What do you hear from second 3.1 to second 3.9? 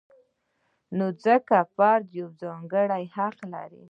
حق لري.